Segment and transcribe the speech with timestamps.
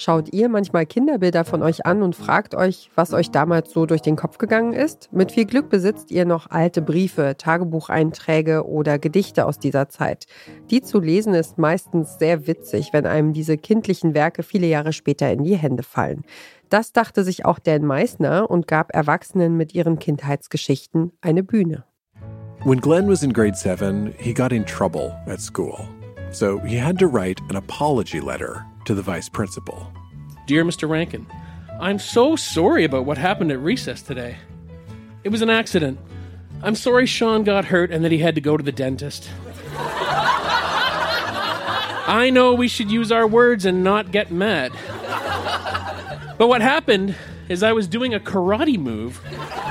[0.00, 4.00] Schaut ihr manchmal Kinderbilder von euch an und fragt euch, was euch damals so durch
[4.00, 5.08] den Kopf gegangen ist?
[5.12, 10.26] Mit viel Glück besitzt ihr noch alte Briefe, Tagebucheinträge oder Gedichte aus dieser Zeit.
[10.70, 15.32] Die zu lesen ist meistens sehr witzig, wenn einem diese kindlichen Werke viele Jahre später
[15.32, 16.22] in die Hände fallen.
[16.68, 21.82] Das dachte sich auch Dan Meissner und gab Erwachsenen mit ihren Kindheitsgeschichten eine Bühne.
[22.64, 25.88] When Glenn was in grade 7, he got in trouble at school.
[26.30, 29.92] So he had to write an apology letter to the vice principal.
[30.46, 30.88] Dear Mr.
[30.88, 31.26] Rankin,
[31.78, 34.38] I'm so sorry about what happened at recess today.
[35.24, 36.00] It was an accident.
[36.62, 39.28] I'm sorry Sean got hurt and that he had to go to the dentist.
[42.10, 44.72] I know we should use our words and not get mad.
[46.38, 47.14] But what happened
[47.50, 49.20] is I was doing a karate move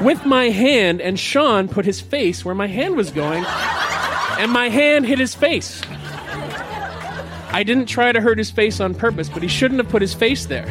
[0.00, 4.70] with my hand, and Sean put his face where my hand was going, and my
[4.70, 5.82] hand hit his face.
[7.54, 10.12] I didn't try to hurt his face on purpose, but he shouldn't have put his
[10.12, 10.66] face there.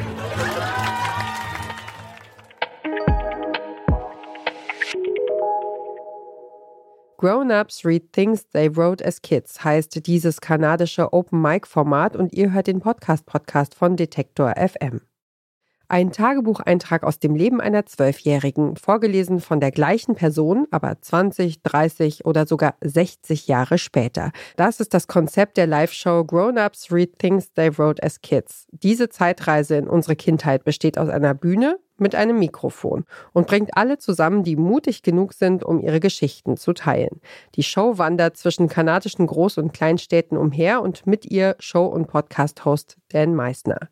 [7.15, 12.81] Grown-Ups Read Things They Wrote as Kids heißt dieses kanadische Open-Mic-Format und ihr hört den
[12.81, 14.99] Podcast-Podcast von Detektor FM.
[15.93, 22.25] Ein Tagebucheintrag aus dem Leben einer Zwölfjährigen, vorgelesen von der gleichen Person, aber 20, 30
[22.25, 24.31] oder sogar 60 Jahre später.
[24.55, 28.65] Das ist das Konzept der Live-Show Grown-Ups Read Things They Wrote as Kids.
[28.71, 33.99] Diese Zeitreise in unsere Kindheit besteht aus einer Bühne mit einem Mikrofon und bringt alle
[33.99, 37.21] zusammen, die mutig genug sind, um ihre Geschichten zu teilen.
[37.53, 42.97] Die Show wandert zwischen kanadischen Groß- und Kleinstädten umher und mit ihr Show- und Podcast-Host
[43.09, 43.89] Dan Meissner.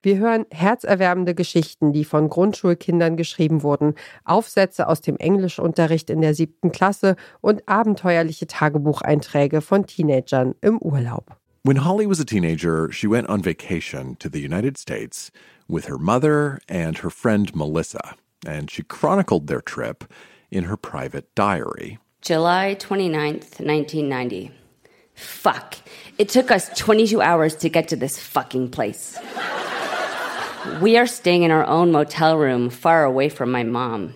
[0.00, 6.34] Wir hören herzerwärmende Geschichten, die von Grundschulkindern geschrieben wurden, Aufsätze aus dem Englischunterricht in der
[6.34, 11.36] siebten Klasse und abenteuerliche Tagebucheinträge von Teenagern im Urlaub.
[11.64, 15.32] When Holly was a teenager, she went on vacation to the United States
[15.68, 18.14] with her mother and her friend Melissa,
[18.46, 20.04] and she chronicled their trip
[20.50, 21.98] in her private diary.
[22.22, 24.52] July 29th, 1990.
[25.14, 25.74] Fuck.
[26.16, 29.18] It took us 22 hours to get to this fucking place.
[30.80, 34.14] We are staying in our own motel room far away from my mom.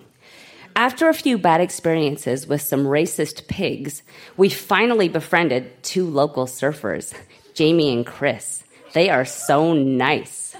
[0.75, 4.01] After a few bad experiences with some racist pigs,
[4.37, 7.13] we finally befriended two local surfers,
[7.53, 8.63] Jamie and Chris.
[8.93, 10.55] They are so nice.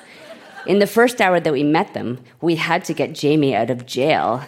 [0.65, 3.85] In the first hour that we met them, we had to get Jamie out of
[3.85, 4.43] jail.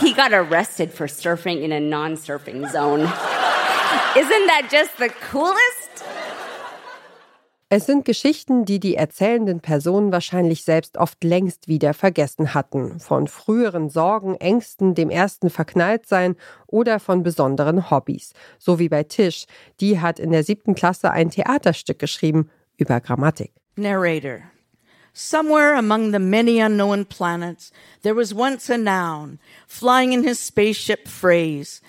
[0.00, 3.00] he got arrested for surfing in a non surfing zone.
[3.00, 6.04] Isn't that just the coolest?
[7.74, 13.00] Es sind Geschichten, die die erzählenden Personen wahrscheinlich selbst oft längst wieder vergessen hatten.
[13.00, 18.34] Von früheren Sorgen, Ängsten, dem ersten Verknalltsein oder von besonderen Hobbys.
[18.58, 19.46] So wie bei Tisch.
[19.80, 23.52] Die hat in der siebten Klasse ein Theaterstück geschrieben über Grammatik.
[23.76, 24.42] Narrator.
[25.14, 27.72] Somewhere among the many unknown planets,
[28.02, 31.80] there was once a noun flying in his spaceship phrase.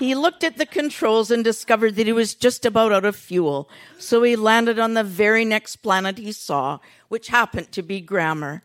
[0.00, 3.68] He looked at the controls and discovered that he was just about out of fuel.
[3.98, 6.78] So he landed on the very next planet he saw,
[7.08, 8.62] which happened to be Grammar.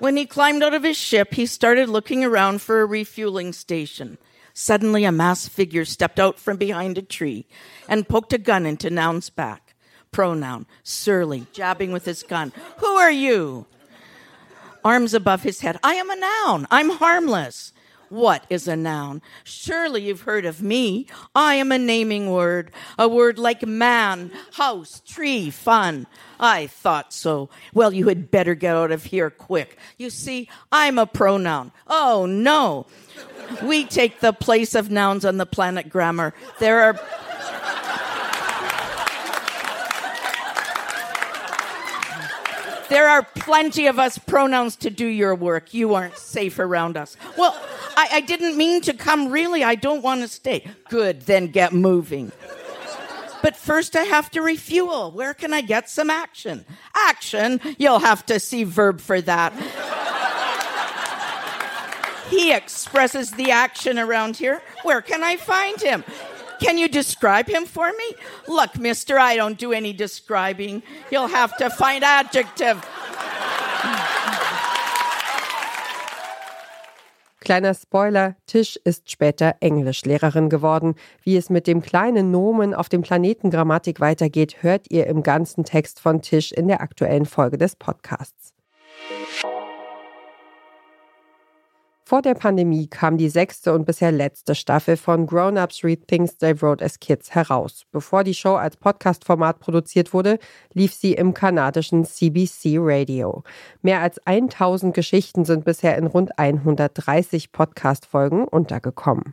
[0.00, 4.18] When he climbed out of his ship, he started looking around for a refueling station.
[4.52, 7.46] Suddenly, a masked figure stepped out from behind a tree
[7.88, 9.74] and poked a gun into Noun's back.
[10.10, 12.52] Pronoun, surly, jabbing with his gun.
[12.78, 13.66] Who are you?
[14.84, 15.78] Arms above his head.
[15.84, 16.66] I am a noun.
[16.68, 17.72] I'm harmless.
[18.12, 19.22] What is a noun?
[19.42, 21.06] Surely you've heard of me.
[21.34, 26.06] I am a naming word, a word like man, house, tree, fun.
[26.38, 27.48] I thought so.
[27.72, 29.78] Well, you had better get out of here quick.
[29.96, 31.72] You see, I'm a pronoun.
[31.86, 32.84] Oh, no.
[33.62, 36.34] We take the place of nouns on the planet grammar.
[36.58, 37.00] There are
[42.90, 45.72] There are plenty of us pronouns to do your work.
[45.72, 47.16] You aren't safe around us.
[47.38, 47.58] Well,
[47.96, 49.30] I, I didn't mean to come.
[49.30, 50.66] Really, I don't want to stay.
[50.88, 52.32] Good, then get moving.
[53.42, 55.10] But first, I have to refuel.
[55.10, 56.64] Where can I get some action?
[56.94, 57.60] Action?
[57.76, 59.52] You'll have to see verb for that.
[62.30, 64.62] he expresses the action around here.
[64.84, 66.04] Where can I find him?
[66.60, 68.14] Can you describe him for me?
[68.46, 70.84] Look, mister, I don't do any describing.
[71.10, 72.78] You'll have to find adjective.
[77.42, 80.94] Kleiner Spoiler, Tisch ist später Englischlehrerin geworden.
[81.24, 85.64] Wie es mit dem kleinen Nomen auf dem Planeten Grammatik weitergeht, hört ihr im ganzen
[85.64, 88.54] Text von Tisch in der aktuellen Folge des Podcasts.
[92.12, 96.36] Vor der Pandemie kam die sechste und bisher letzte Staffel von Grown Ups Read Things
[96.36, 97.86] They Wrote as Kids heraus.
[97.90, 100.38] Bevor die Show als Podcast-Format produziert wurde,
[100.74, 103.44] lief sie im kanadischen CBC Radio.
[103.80, 109.32] Mehr als 1000 Geschichten sind bisher in rund 130 Podcast-Folgen untergekommen.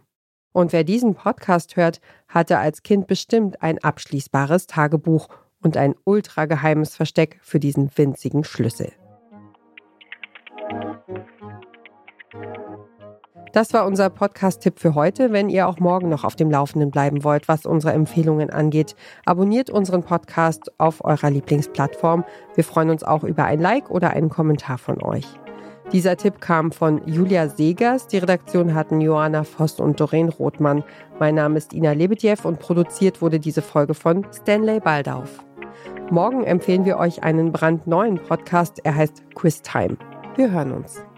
[0.53, 1.99] Und wer diesen Podcast hört,
[2.29, 5.27] hatte als Kind bestimmt ein abschließbares Tagebuch
[5.61, 8.93] und ein ultrageheimes Versteck für diesen winzigen Schlüssel.
[13.51, 15.31] Das war unser Podcast-Tipp für heute.
[15.31, 19.71] Wenn ihr auch morgen noch auf dem Laufenden bleiben wollt, was unsere Empfehlungen angeht, abonniert
[19.71, 22.23] unseren Podcast auf eurer Lieblingsplattform.
[22.53, 25.25] Wir freuen uns auch über ein Like oder einen Kommentar von euch.
[25.91, 28.05] Dieser Tipp kam von Julia Segers.
[28.05, 30.83] Die Redaktion hatten Joanna Voss und Doreen Rothmann.
[31.19, 35.43] Mein Name ist Ina Lebedjew und produziert wurde diese Folge von Stanley Baldauf.
[36.11, 38.79] Morgen empfehlen wir euch einen brandneuen Podcast.
[38.83, 39.97] Er heißt Quiz Time.
[40.35, 41.08] Wir hören uns.